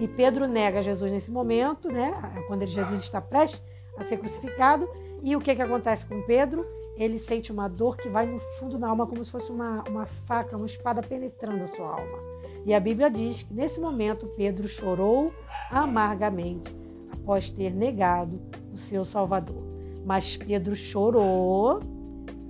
E 0.00 0.08
Pedro 0.08 0.48
nega 0.48 0.82
Jesus 0.82 1.12
nesse 1.12 1.30
momento, 1.30 1.92
né? 1.92 2.12
Quando 2.48 2.66
Jesus 2.66 3.02
está 3.02 3.20
prestes 3.20 3.62
a 3.96 4.02
ser 4.02 4.16
crucificado. 4.16 4.88
E 5.22 5.36
o 5.36 5.40
que, 5.40 5.54
que 5.54 5.62
acontece 5.62 6.04
com 6.04 6.20
Pedro? 6.22 6.66
Ele 6.96 7.20
sente 7.20 7.52
uma 7.52 7.68
dor 7.68 7.96
que 7.96 8.08
vai 8.08 8.26
no 8.26 8.40
fundo 8.58 8.76
da 8.76 8.88
alma, 8.88 9.06
como 9.06 9.24
se 9.24 9.30
fosse 9.30 9.52
uma, 9.52 9.84
uma 9.88 10.06
faca, 10.06 10.56
uma 10.56 10.66
espada 10.66 11.00
penetrando 11.00 11.62
a 11.62 11.66
sua 11.68 11.86
alma. 11.86 12.18
E 12.66 12.74
a 12.74 12.80
Bíblia 12.80 13.08
diz 13.08 13.42
que 13.42 13.54
nesse 13.54 13.78
momento 13.78 14.26
Pedro 14.36 14.66
chorou 14.66 15.32
amargamente 15.70 16.76
após 17.12 17.48
ter 17.48 17.72
negado 17.72 18.40
o 18.72 18.76
seu 18.76 19.04
Salvador. 19.04 19.62
Mas 20.04 20.36
Pedro 20.36 20.74
chorou 20.74 21.78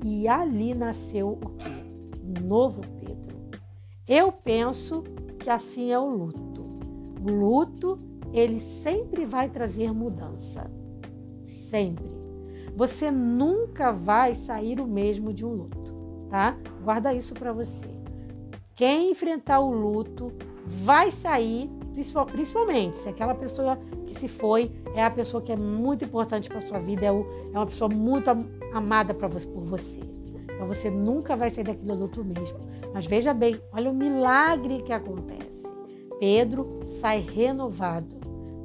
e 0.02 0.26
ali 0.26 0.72
nasceu 0.72 1.32
o 1.32 1.50
quê? 1.50 1.68
Um 2.24 2.46
novo 2.46 2.80
Pedro. 2.98 3.27
Eu 4.08 4.32
penso 4.32 5.04
que 5.38 5.50
assim 5.50 5.92
é 5.92 5.98
o 5.98 6.08
luto. 6.08 6.64
O 7.22 7.30
luto, 7.30 7.98
ele 8.32 8.58
sempre 8.82 9.26
vai 9.26 9.50
trazer 9.50 9.92
mudança. 9.92 10.70
Sempre. 11.68 12.06
Você 12.74 13.10
nunca 13.10 13.92
vai 13.92 14.34
sair 14.34 14.80
o 14.80 14.86
mesmo 14.86 15.32
de 15.34 15.44
um 15.44 15.52
luto, 15.52 15.92
tá? 16.30 16.56
Guarda 16.82 17.12
isso 17.12 17.34
para 17.34 17.52
você. 17.52 17.88
Quem 18.74 19.10
enfrentar 19.10 19.60
o 19.60 19.72
luto 19.72 20.32
vai 20.64 21.10
sair, 21.10 21.68
principalmente 22.30 22.96
se 22.96 23.08
aquela 23.08 23.34
pessoa 23.34 23.76
que 24.06 24.14
se 24.18 24.28
foi 24.28 24.70
é 24.94 25.04
a 25.04 25.10
pessoa 25.10 25.42
que 25.42 25.52
é 25.52 25.56
muito 25.56 26.04
importante 26.04 26.48
para 26.48 26.60
sua 26.60 26.78
vida, 26.78 27.04
é, 27.04 27.10
uma 27.10 27.66
pessoa 27.66 27.90
muito 27.90 28.30
amada 28.72 29.12
pra 29.12 29.28
você, 29.28 29.46
por 29.46 29.64
você. 29.64 30.00
Então 30.54 30.66
você 30.66 30.88
nunca 30.88 31.36
vai 31.36 31.50
sair 31.50 31.64
daquele 31.64 31.92
luto 31.92 32.24
mesmo. 32.24 32.58
Mas 32.92 33.06
veja 33.06 33.32
bem, 33.34 33.60
olha 33.72 33.90
o 33.90 33.94
milagre 33.94 34.82
que 34.82 34.92
acontece. 34.92 35.62
Pedro 36.18 36.80
sai 37.00 37.20
renovado. 37.20 38.16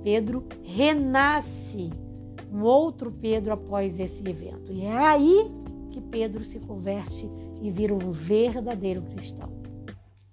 Pedro 0.03 0.46
renasce, 0.63 1.89
um 2.51 2.62
outro 2.63 3.12
Pedro 3.12 3.53
após 3.53 4.00
esse 4.00 4.22
evento. 4.27 4.72
E 4.72 4.84
é 4.84 4.98
aí 4.98 5.51
que 5.92 6.01
Pedro 6.01 6.44
se 6.44 6.60
converte 6.60 7.30
e 7.62 7.72
vira 7.72 7.94
um 7.94 8.12
verdadeiro 8.12 9.01
cristão. 9.03 9.50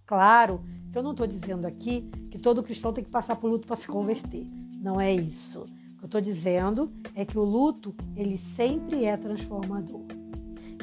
Claro 0.07 0.61
que 0.91 0.99
eu 0.99 1.03
não 1.03 1.13
estou 1.13 1.27
dizendo 1.27 1.67
aqui 1.67 2.11
que 2.31 2.39
todo 2.39 2.63
cristão 2.63 2.93
tem 2.93 3.05
que 3.05 3.11
passar 3.11 3.37
por 3.37 3.49
luto 3.49 3.67
para 3.67 3.77
se 3.77 3.87
converter. 3.87 4.45
Não 4.81 5.01
é 5.01 5.13
isso. 5.13 5.61
O 5.61 5.99
que 5.99 6.05
eu 6.05 6.07
estou 6.07 6.21
dizendo 6.21 6.91
é 7.15 7.25
que 7.25 7.39
o 7.39 7.45
luto 7.45 7.95
ele 8.17 8.39
sempre 8.39 9.05
é 9.05 9.17
transformador. 9.17 10.03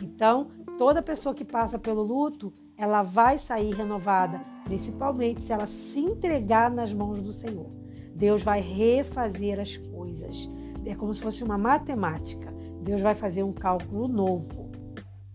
Então, 0.01 0.47
toda 0.77 1.01
pessoa 1.01 1.35
que 1.35 1.43
passa 1.43 1.77
pelo 1.77 2.03
luto, 2.03 2.53
ela 2.77 3.01
vai 3.01 3.39
sair 3.39 3.73
renovada, 3.73 4.39
principalmente 4.63 5.41
se 5.41 5.51
ela 5.51 5.67
se 5.67 5.99
entregar 5.99 6.69
nas 6.69 6.93
mãos 6.93 7.21
do 7.21 7.33
Senhor. 7.33 7.69
Deus 8.13 8.43
vai 8.43 8.61
refazer 8.61 9.59
as 9.59 9.77
coisas. 9.77 10.49
É 10.85 10.95
como 10.95 11.13
se 11.13 11.21
fosse 11.21 11.43
uma 11.43 11.57
matemática. 11.57 12.53
Deus 12.81 13.01
vai 13.01 13.15
fazer 13.15 13.43
um 13.43 13.51
cálculo 13.51 14.07
novo, 14.07 14.69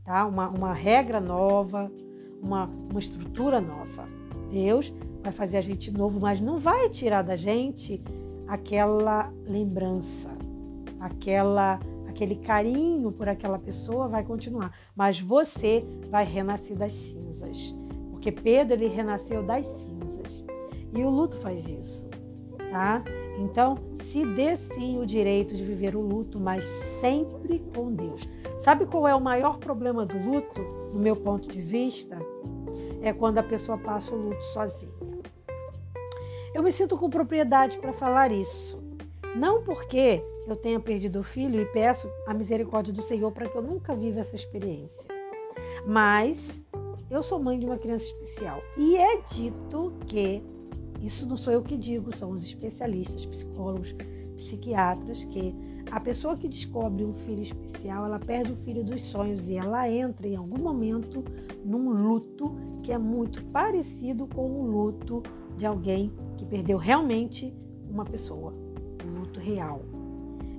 tá? 0.05 0.27
Uma, 0.27 0.49
uma 0.49 0.73
regra 0.73 1.21
nova, 1.21 1.91
uma, 2.41 2.65
uma 2.65 2.99
estrutura 2.99 3.61
nova. 3.61 4.09
Deus 4.51 4.93
vai 5.23 5.33
fazer 5.33 5.59
a 5.59 5.61
gente 5.61 5.91
novo, 5.91 6.19
mas 6.21 6.41
não 6.41 6.59
vai 6.59 6.89
tirar 6.89 7.23
da 7.23 7.37
gente 7.37 8.03
aquela 8.49 9.33
lembrança, 9.47 10.31
aquela 10.99 11.79
aquele 12.13 12.37
carinho 12.37 13.11
por 13.11 13.29
aquela 13.29 13.59
pessoa 13.59 14.07
vai 14.07 14.23
continuar, 14.23 14.73
mas 14.95 15.19
você 15.21 15.85
vai 16.09 16.25
renascer 16.25 16.77
das 16.77 16.93
cinzas. 16.93 17.75
Porque 18.11 18.31
Pedro 18.31 18.75
ele 18.75 18.87
renasceu 18.87 19.43
das 19.43 19.67
cinzas. 19.67 20.45
E 20.95 21.03
o 21.03 21.11
luto 21.11 21.39
faz 21.39 21.69
isso, 21.69 22.07
tá? 22.71 23.03
Então, 23.39 23.79
se 24.11 24.27
dê 24.27 24.57
sim 24.57 24.99
o 24.99 25.07
direito 25.07 25.57
de 25.57 25.65
viver 25.65 25.97
o 25.97 26.03
luto, 26.03 26.39
mas 26.39 26.65
sempre 27.01 27.61
com 27.75 27.91
Deus. 27.91 28.29
Sabe 28.61 28.85
qual 28.85 29.09
é 29.09 29.15
o 29.15 29.21
maior 29.21 29.57
problema 29.57 30.05
do 30.05 30.19
luto, 30.19 30.61
no 30.93 31.01
meu 31.01 31.17
ponto 31.17 31.49
de 31.49 31.61
vista? 31.61 32.19
É 33.01 33.13
quando 33.13 33.39
a 33.39 33.43
pessoa 33.43 33.79
passa 33.79 34.15
o 34.15 34.19
luto 34.19 34.43
sozinha. 34.53 34.93
Eu 36.55 36.63
me 36.63 36.71
sinto 36.71 36.99
com 36.99 37.09
propriedade 37.09 37.79
para 37.79 37.95
falar 37.95 38.31
isso. 38.31 38.79
Não 39.35 39.63
porque 39.63 40.23
eu 40.47 40.57
tenha 40.57 40.81
perdido 40.81 41.21
o 41.21 41.23
filho 41.23 41.61
e 41.61 41.65
peço 41.67 42.09
a 42.27 42.35
misericórdia 42.35 42.93
do 42.93 43.03
Senhor 43.03 43.31
para 43.33 43.49
que 43.49 43.57
eu 43.57 43.63
nunca 43.63 43.95
viva 43.95 44.21
essa 44.21 44.35
experiência. 44.35 45.07
Mas 45.87 46.51
eu 47.11 47.23
sou 47.23 47.39
mãe 47.39 47.59
de 47.59 47.67
uma 47.67 47.79
criança 47.79 48.07
especial 48.07 48.63
e 48.77 48.97
é 48.97 49.21
dito 49.23 49.93
que 50.07 50.43
isso 51.01 51.27
não 51.27 51.37
sou 51.37 51.53
eu 51.53 51.63
que 51.63 51.77
digo, 51.77 52.17
são 52.17 52.31
os 52.31 52.45
especialistas, 52.45 53.27
psicólogos, 53.27 53.95
psiquiatras, 54.37 55.25
que 55.25 55.55
a 55.91 56.01
pessoa 56.01 56.37
que 56.37 56.49
descobre 56.49 57.05
um 57.05 57.13
filho 57.13 57.43
especial, 57.43 58.07
ela 58.07 58.19
perde 58.19 58.53
o 58.53 58.57
filho 58.57 58.85
dos 58.85 59.03
sonhos 59.03 59.49
e 59.49 59.57
ela 59.57 59.91
entra 59.91 60.29
em 60.29 60.37
algum 60.37 60.63
momento 60.63 61.25
num 61.65 61.91
luto 61.91 62.55
que 62.83 62.93
é 62.93 62.99
muito 62.99 63.45
parecido 63.47 64.27
com 64.29 64.49
o 64.49 64.67
luto 64.67 65.23
de 65.57 65.67
alguém 65.67 66.13
que 66.39 66.45
perdeu 66.45 66.79
realmente 66.79 67.53
uma 67.91 68.05
pessoa, 68.05 68.55
um 69.05 69.21
luto 69.21 69.39
real. 69.39 69.83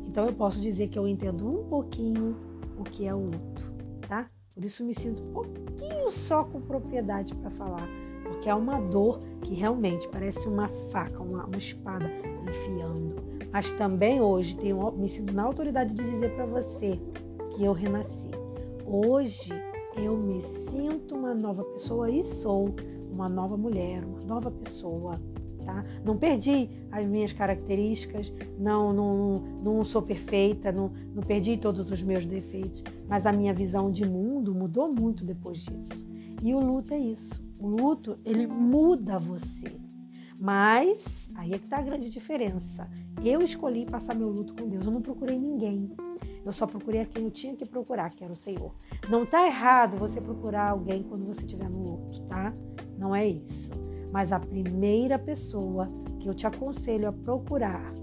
Então 0.08 0.26
eu 0.26 0.34
posso 0.34 0.60
dizer 0.62 0.88
que 0.88 0.98
eu 0.98 1.08
entendo 1.08 1.48
um 1.48 1.64
pouquinho 1.66 2.36
o 2.78 2.84
que 2.84 3.08
é 3.08 3.14
o 3.14 3.20
luto, 3.20 3.72
tá? 4.08 4.30
Por 4.54 4.64
isso 4.64 4.84
me 4.84 4.94
sinto 4.94 5.24
um 5.24 5.34
pouquinho 5.34 6.12
só 6.12 6.44
com 6.44 6.62
propriedade 6.62 7.34
para 7.36 7.50
falar, 7.52 7.88
porque 8.24 8.50
é 8.50 8.54
uma 8.54 8.80
dor 8.80 9.20
que 9.42 9.54
realmente 9.54 10.08
parece 10.10 10.48
uma 10.48 10.68
faca, 10.92 11.24
uma, 11.24 11.46
uma 11.46 11.58
espada 11.58 12.06
enfiando. 12.48 13.16
Mas 13.52 13.72
também 13.72 14.22
hoje 14.22 14.56
tenho, 14.58 14.92
me 14.92 15.10
sinto 15.10 15.34
na 15.34 15.44
autoridade 15.44 15.94
de 15.94 16.04
dizer 16.04 16.36
para 16.36 16.46
você 16.46 17.00
que 17.56 17.64
eu 17.64 17.74
renasci. 17.74 18.32
Hoje 18.86 19.52
eu 19.96 20.18
me 20.18 20.42
sinto 20.70 21.16
uma 21.16 21.34
nova 21.34 21.64
pessoa 21.64 22.10
e 22.10 22.24
sou 22.24 22.74
uma 23.12 23.30
nova 23.30 23.56
mulher, 23.56 24.04
uma 24.04 24.22
nova 24.22 24.52
pessoa. 24.52 25.16
Tá? 25.64 25.86
Não 26.04 26.18
perdi 26.18 26.70
as 26.94 27.08
minhas 27.08 27.34
características, 27.34 28.32
não, 28.60 28.94
não, 28.94 29.40
não 29.64 29.84
sou 29.84 30.02
perfeita, 30.02 30.72
não, 30.72 30.92
não 31.16 31.24
perdi 31.24 31.58
todos 31.58 31.90
os 31.90 32.04
meus 32.04 32.24
defeitos, 32.24 32.84
mas 33.10 33.26
a 33.26 33.32
minha 33.32 33.52
visão 33.52 33.92
de 33.92 34.06
mundo 34.06 34.54
mudou 34.54 34.94
muito 34.94 35.26
depois 35.26 35.58
disso. 35.58 36.06
E 36.44 36.54
o 36.54 36.60
luto 36.60 36.94
é 36.94 37.00
isso. 37.00 37.44
O 37.58 37.68
luto, 37.68 38.20
ele 38.24 38.46
muda 38.46 39.18
você. 39.18 39.76
Mas 40.40 41.04
aí 41.34 41.54
é 41.54 41.58
que 41.58 41.66
está 41.66 41.78
a 41.78 41.82
grande 41.82 42.12
diferença. 42.12 42.88
Eu 43.24 43.42
escolhi 43.42 43.88
passar 43.88 44.14
meu 44.14 44.30
luto 44.30 44.54
com 44.54 44.70
Deus, 44.70 44.86
eu 44.86 44.92
não 44.92 45.02
procurei 45.02 45.40
ninguém. 45.40 45.90
Eu 46.46 46.52
só 46.52 46.68
procurei 46.68 47.06
quem 47.06 47.24
eu 47.24 47.32
tinha 47.32 47.56
que 47.56 47.66
procurar, 47.66 48.12
que 48.12 48.24
era 48.24 48.34
o 48.34 48.38
Senhor. 48.38 48.76
Não 49.10 49.24
está 49.24 49.48
errado 49.48 49.98
você 49.98 50.22
procurar 50.22 50.70
alguém 50.70 51.02
quando 51.02 51.26
você 51.26 51.42
estiver 51.42 51.70
no 51.70 51.84
luto, 51.84 52.22
tá? 52.24 52.54
Não 53.00 53.16
é 53.16 53.26
isso. 53.26 53.72
Mas 54.12 54.32
a 54.32 54.40
primeira 54.40 55.18
pessoa 55.18 55.90
que 56.24 56.30
eu 56.30 56.34
te 56.34 56.48
aconselho 56.48 57.10
a 57.10 57.12
procurar 57.12 57.94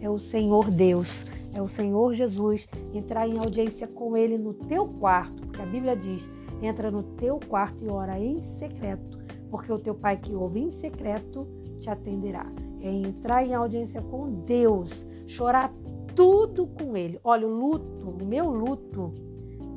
é 0.00 0.08
o 0.08 0.16
Senhor 0.16 0.70
Deus, 0.70 1.08
é 1.52 1.60
o 1.60 1.68
Senhor 1.68 2.14
Jesus. 2.14 2.68
Entrar 2.94 3.28
em 3.28 3.36
audiência 3.36 3.88
com 3.88 4.16
Ele 4.16 4.38
no 4.38 4.54
teu 4.54 4.86
quarto, 4.86 5.42
porque 5.42 5.60
a 5.60 5.66
Bíblia 5.66 5.96
diz: 5.96 6.30
entra 6.62 6.88
no 6.90 7.02
teu 7.02 7.40
quarto 7.48 7.84
e 7.84 7.88
ora 7.88 8.18
em 8.18 8.38
secreto, 8.60 9.18
porque 9.50 9.72
o 9.72 9.78
teu 9.78 9.94
Pai 9.94 10.16
que 10.16 10.32
ouve 10.34 10.60
em 10.60 10.70
secreto 10.72 11.48
te 11.80 11.90
atenderá. 11.90 12.46
É 12.80 12.92
entrar 12.92 13.44
em 13.44 13.54
audiência 13.54 14.00
com 14.02 14.30
Deus, 14.44 15.04
chorar 15.26 15.72
tudo 16.14 16.68
com 16.68 16.96
Ele. 16.96 17.18
Olha, 17.24 17.46
o 17.46 17.50
luto, 17.50 18.08
o 18.08 18.24
meu 18.24 18.50
luto 18.50 19.12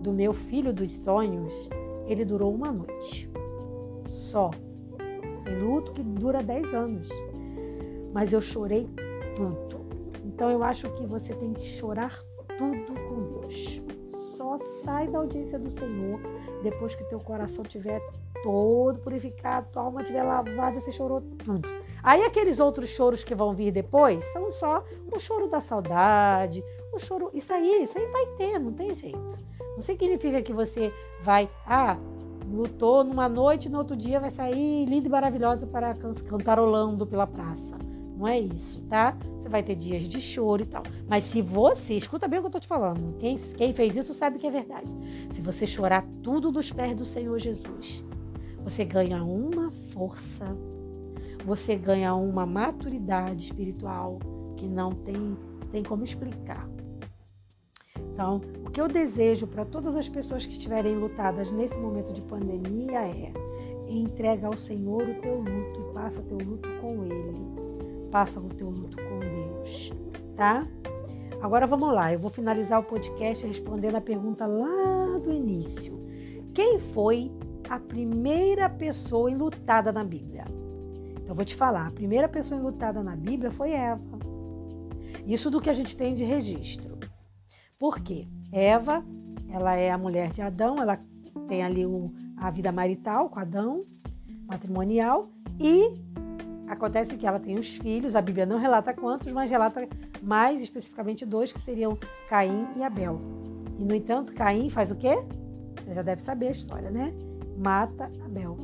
do 0.04 0.14
meu 0.14 0.34
filho 0.34 0.72
dos 0.72 0.92
sonhos, 1.00 1.68
ele 2.06 2.24
durou 2.24 2.54
uma 2.54 2.72
noite 2.72 3.28
só. 4.08 4.52
Tem 5.44 5.60
luto 5.60 5.94
que 5.94 6.04
dura 6.04 6.44
10 6.44 6.74
anos. 6.74 7.10
Mas 8.14 8.34
eu 8.34 8.42
chorei 8.42 8.88
tudo. 9.36 9.86
Então 10.26 10.50
eu 10.50 10.64
acho 10.64 10.90
que 10.92 11.06
você 11.06 11.34
tem 11.34 11.54
que 11.54 11.68
chorar 11.78 12.18
tudo 12.58 12.94
com 13.08 13.42
Deus. 13.42 13.82
Só 14.36 14.58
sai 14.84 15.08
da 15.08 15.20
audiência 15.20 15.58
do 15.58 15.70
Senhor 15.72 16.20
depois 16.62 16.96
que 16.96 17.04
teu 17.06 17.20
coração 17.20 17.64
tiver 17.64 18.02
todo 18.44 19.00
purificado, 19.00 19.68
tua 19.72 19.84
alma 19.84 20.02
estiver 20.02 20.24
lavada, 20.24 20.80
você 20.80 20.92
chorou 20.92 21.22
tudo. 21.44 21.68
Aí 22.04 22.24
aqueles 22.24 22.60
outros 22.60 22.90
choros 22.90 23.24
que 23.24 23.36
vão 23.36 23.54
vir 23.54 23.72
depois 23.72 24.24
são 24.32 24.52
só 24.54 24.84
o 25.12 25.20
choro 25.20 25.48
da 25.48 25.60
saudade, 25.60 26.64
o 26.94 27.00
choro. 27.00 27.30
Isso 27.34 27.52
aí, 27.52 27.84
isso 27.84 27.98
aí 27.98 28.06
vai 28.08 28.26
ter, 28.38 28.60
não 28.60 28.72
tem 28.72 28.96
jeito. 28.96 29.38
Não 29.76 29.82
significa 29.82 30.42
que 30.42 30.54
você 30.54 30.94
vai, 31.22 31.50
ah, 31.66 31.98
lutou 32.52 33.04
numa 33.04 33.28
noite 33.28 33.70
no 33.70 33.80
outro 33.80 33.96
dia 33.96 34.20
vai 34.20 34.30
sair 34.30 34.86
linda 34.86 35.08
e 35.08 35.12
maravilhosa 35.12 35.68
para 35.68 35.94
cantarolando 36.28 37.06
pela 37.06 37.28
praça. 37.28 37.77
Não 38.18 38.28
é 38.28 38.40
isso, 38.40 38.82
tá? 38.90 39.16
Você 39.38 39.48
vai 39.48 39.62
ter 39.62 39.76
dias 39.76 40.08
de 40.08 40.20
choro 40.20 40.64
e 40.64 40.66
tal. 40.66 40.82
Mas 41.08 41.24
se 41.24 41.40
você, 41.40 41.94
escuta 41.94 42.28
bem 42.28 42.40
o 42.40 42.42
que 42.42 42.48
eu 42.48 42.52
tô 42.52 42.60
te 42.60 42.68
falando, 42.68 43.16
quem, 43.20 43.38
quem 43.38 43.74
fez 43.74 43.96
isso 43.96 44.12
sabe 44.16 44.40
que 44.40 44.48
é 44.48 44.52
verdade. 44.52 44.88
Se 45.32 45.40
você 45.40 45.68
chorar 45.68 46.04
tudo 46.24 46.52
nos 46.52 46.72
pés 46.72 46.96
do 46.96 47.06
Senhor 47.06 47.38
Jesus, 47.38 48.04
você 48.64 48.84
ganha 48.84 49.24
uma 49.24 49.72
força, 49.92 50.46
você 51.46 51.76
ganha 51.76 52.16
uma 52.16 52.44
maturidade 52.44 53.46
espiritual 53.46 54.18
que 54.58 54.66
não 54.66 54.94
tem, 54.94 55.38
tem 55.72 55.84
como 55.84 56.04
explicar. 56.04 56.68
Então, 58.14 58.42
o 58.66 58.72
que 58.72 58.82
eu 58.82 58.88
desejo 58.88 59.46
para 59.46 59.64
todas 59.64 59.96
as 59.96 60.10
pessoas 60.10 60.44
que 60.44 60.54
estiverem 60.54 60.96
lutadas 60.96 61.52
nesse 61.52 61.76
momento 61.76 62.12
de 62.12 62.22
pandemia 62.24 63.00
é 63.08 63.32
entrega 63.88 64.48
ao 64.48 64.58
Senhor 64.58 65.04
o 65.04 65.22
teu 65.22 65.38
luto 65.38 65.88
e 65.88 65.94
passa 65.94 66.20
teu 66.24 66.40
luto 66.40 66.68
com 66.82 67.06
Ele. 67.06 67.67
Passa 68.12 68.40
o 68.40 68.50
teu 68.50 68.70
luto 68.70 68.98
com 68.98 69.20
Deus, 69.20 69.92
tá? 70.36 70.66
Agora 71.42 71.68
vamos 71.68 71.94
lá, 71.94 72.12
eu 72.12 72.20
vou 72.20 72.32
finalizar 72.32 72.80
o 72.80 72.84
podcast 72.84 73.46
respondendo 73.46 73.96
a 73.96 74.02
pergunta 74.02 74.46
lá 74.46 75.20
do 75.20 75.32
início. 75.32 75.98
Quem 76.54 76.80
foi 76.80 77.32
a 77.70 77.80
primeira 77.80 78.70
pessoa 78.70 79.30
enlutada 79.30 79.92
na 79.92 80.04
Bíblia? 80.04 80.46
Eu 81.28 81.36
vou 81.36 81.46
te 81.46 81.56
falar, 81.56 81.88
a 81.88 81.92
primeira 81.92 82.28
pessoa 82.28 82.60
enlutada 82.60 83.04
na 83.04 83.16
Bíblia 83.16 83.52
foi 83.52 83.72
Eva. 83.72 84.18
Isso 85.26 85.52
do 85.52 85.62
que 85.62 85.70
a 85.70 85.74
gente 85.74 85.96
tem 85.96 86.16
de 86.16 86.24
registro. 86.24 86.98
Por 87.78 88.00
quê? 88.00 88.28
Eva, 88.52 89.06
ela 89.50 89.76
é 89.76 89.92
a 89.92 89.98
mulher 89.98 90.32
de 90.32 90.42
Adão, 90.42 90.78
ela 90.78 91.00
tem 91.48 91.64
ali 91.64 91.86
o, 91.86 92.12
a 92.38 92.50
vida 92.50 92.72
marital 92.72 93.30
com 93.30 93.40
Adão, 93.40 93.86
matrimonial, 94.48 95.30
e 95.60 95.92
acontece 96.68 97.16
que 97.16 97.26
ela 97.26 97.40
tem 97.40 97.58
os 97.58 97.76
filhos, 97.76 98.16
a 98.16 98.22
Bíblia 98.22 98.46
não 98.46 98.58
relata 98.58 98.94
quantos, 98.94 99.32
mas 99.32 99.50
relata 99.50 99.88
mais 100.22 100.62
especificamente 100.62 101.26
dois, 101.26 101.52
que 101.52 101.62
seriam 101.62 101.98
Caim 102.30 102.68
e 102.76 102.84
Abel. 102.84 103.20
E, 103.80 103.86
no 103.86 103.96
entanto, 103.96 104.34
Caim 104.34 104.70
faz 104.70 104.92
o 104.92 104.96
quê? 104.96 105.18
Você 105.84 105.94
já 105.94 106.02
deve 106.02 106.22
saber 106.24 106.50
a 106.50 106.52
história, 106.52 106.92
né? 106.92 107.14
Mata 107.58 108.12
Abel. 108.26 108.58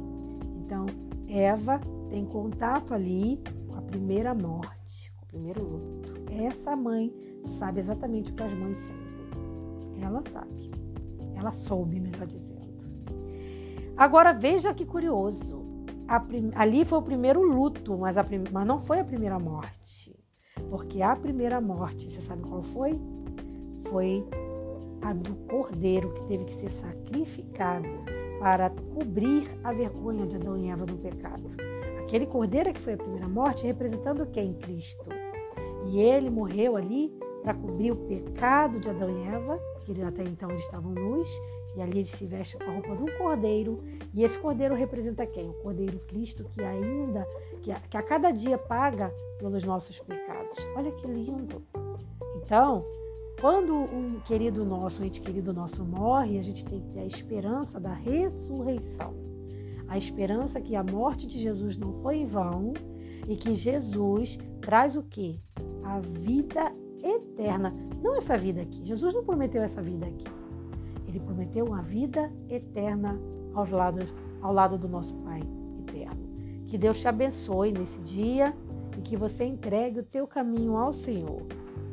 Então, 0.65 0.85
Eva 1.27 1.79
tem 2.09 2.25
contato 2.25 2.93
ali 2.93 3.41
com 3.67 3.75
a 3.77 3.81
primeira 3.81 4.33
morte, 4.33 5.11
com 5.15 5.25
o 5.25 5.27
primeiro 5.27 5.63
luto. 5.63 6.13
Essa 6.31 6.75
mãe 6.75 7.13
sabe 7.57 7.81
exatamente 7.81 8.31
o 8.31 8.35
que 8.35 8.43
as 8.43 8.53
mães 8.53 8.77
sentem. 8.79 10.03
Ela 10.03 10.21
sabe. 10.31 10.71
Ela 11.35 11.51
soube, 11.51 11.99
melhor 11.99 12.25
dizendo. 12.27 12.53
Agora 13.95 14.33
veja 14.33 14.73
que 14.73 14.85
curioso. 14.85 15.62
Ali 16.55 16.85
foi 16.85 16.99
o 16.99 17.01
primeiro 17.01 17.41
luto, 17.41 17.97
mas, 17.97 18.15
prim... 18.27 18.43
mas 18.51 18.67
não 18.67 18.81
foi 18.81 18.99
a 18.99 19.03
primeira 19.03 19.39
morte. 19.39 20.15
Porque 20.69 21.01
a 21.01 21.15
primeira 21.15 21.59
morte, 21.59 22.09
você 22.09 22.21
sabe 22.21 22.43
qual 22.43 22.61
foi? 22.61 22.93
Foi 23.89 24.23
a 25.01 25.13
do 25.13 25.35
cordeiro 25.47 26.13
que 26.13 26.27
teve 26.27 26.45
que 26.45 26.55
ser 26.55 26.71
sacrificado 26.81 27.87
para 28.39 28.69
cobrir 28.69 29.49
a 29.63 29.73
vergonha 29.73 30.25
de 30.27 30.35
Adão 30.35 30.57
e 30.57 30.69
Eva 30.69 30.85
do 30.85 30.97
pecado. 30.97 31.49
Aquele 32.03 32.25
cordeiro 32.25 32.73
que 32.73 32.81
foi 32.81 32.93
a 32.93 32.97
primeira 32.97 33.27
morte, 33.27 33.65
representando 33.65 34.25
quem? 34.27 34.53
Cristo. 34.55 35.09
E 35.87 35.99
ele 35.99 36.29
morreu 36.29 36.75
ali 36.75 37.11
para 37.43 37.53
cobrir 37.53 37.91
o 37.91 37.95
pecado 37.95 38.79
de 38.79 38.89
Adão 38.89 39.09
e 39.09 39.27
Eva, 39.27 39.59
que 39.81 40.01
até 40.01 40.23
então 40.23 40.49
estavam 40.55 40.91
nus, 40.93 41.29
e 41.75 41.81
ali 41.81 41.99
ele 41.99 42.07
se 42.07 42.25
veste 42.25 42.57
com 42.57 42.63
a 42.63 42.73
roupa 42.73 42.95
de 42.95 43.03
um 43.03 43.17
cordeiro, 43.17 43.83
e 44.13 44.23
esse 44.23 44.39
cordeiro 44.39 44.75
representa 44.75 45.25
quem? 45.25 45.49
O 45.49 45.53
cordeiro 45.55 45.99
Cristo 46.07 46.45
que 46.45 46.63
ainda, 46.63 47.27
que 47.61 47.71
a, 47.71 47.79
que 47.79 47.97
a 47.97 48.01
cada 48.01 48.31
dia 48.31 48.57
paga 48.57 49.13
pelos 49.39 49.63
nossos 49.63 49.99
pecados. 49.99 50.57
Olha 50.75 50.91
que 50.91 51.07
lindo! 51.07 51.61
Então, 52.37 52.85
quando 53.41 53.73
um 53.73 54.19
querido 54.21 54.63
nosso, 54.63 55.01
um 55.01 55.05
ente 55.05 55.19
querido 55.19 55.51
nosso 55.53 55.83
morre, 55.83 56.39
a 56.39 56.43
gente 56.43 56.63
tem 56.65 56.79
que 56.79 56.89
ter 56.91 56.99
a 57.01 57.07
esperança 57.07 57.79
da 57.79 57.93
ressurreição. 57.93 59.13
A 59.87 59.97
esperança 59.97 60.61
que 60.61 60.75
a 60.75 60.83
morte 60.83 61.27
de 61.27 61.39
Jesus 61.39 61.75
não 61.75 61.93
foi 62.01 62.17
em 62.17 62.25
vão 62.25 62.73
e 63.27 63.35
que 63.35 63.53
Jesus 63.53 64.37
traz 64.61 64.95
o 64.95 65.03
quê? 65.03 65.39
A 65.83 65.99
vida 65.99 66.71
eterna. 67.03 67.73
Não 68.01 68.15
essa 68.15 68.37
vida 68.37 68.61
aqui. 68.61 68.85
Jesus 68.85 69.13
não 69.13 69.23
prometeu 69.23 69.61
essa 69.61 69.81
vida 69.81 70.05
aqui. 70.05 70.25
Ele 71.07 71.19
prometeu 71.19 71.65
uma 71.65 71.81
vida 71.81 72.31
eterna 72.49 73.19
aos 73.53 73.69
lados, 73.69 74.05
ao 74.41 74.53
lado 74.53 74.77
do 74.77 74.87
nosso 74.87 75.13
Pai 75.17 75.41
eterno. 75.87 76.23
Que 76.67 76.77
Deus 76.77 76.99
te 76.99 77.07
abençoe 77.07 77.71
nesse 77.71 77.99
dia 78.01 78.53
e 78.97 79.01
que 79.01 79.15
você 79.15 79.43
entregue 79.43 79.99
o 79.99 80.03
teu 80.03 80.25
caminho 80.25 80.75
ao 80.75 80.91
Senhor, 80.91 81.41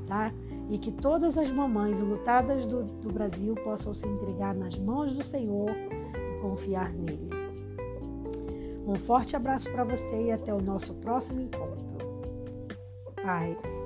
tá? 0.07 0.33
E 0.71 0.79
que 0.79 0.91
todas 0.91 1.37
as 1.37 1.51
mamães 1.51 2.01
lutadas 2.01 2.65
do, 2.65 2.85
do 2.85 3.13
Brasil 3.13 3.55
possam 3.57 3.93
se 3.93 4.07
entregar 4.07 4.55
nas 4.55 4.79
mãos 4.79 5.13
do 5.13 5.25
Senhor 5.25 5.71
e 5.71 6.41
confiar 6.41 6.93
nele. 6.93 7.29
Um 8.87 8.95
forte 8.95 9.37
abraço 9.37 9.71
para 9.71 9.85
você 9.85 10.25
e 10.25 10.33
até 10.33 10.53
o 10.53 10.61
nosso 10.61 10.95
próximo 10.95 11.41
encontro. 11.43 11.91
Paz. 13.23 13.80